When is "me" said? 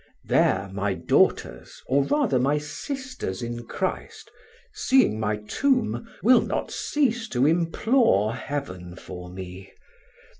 9.29-9.71